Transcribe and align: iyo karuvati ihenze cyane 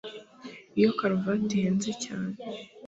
iyo 0.77 0.91
karuvati 0.97 1.53
ihenze 1.57 1.91
cyane 2.03 2.33